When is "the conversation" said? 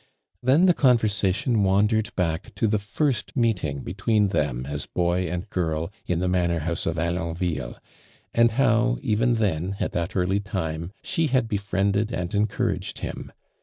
0.65-1.61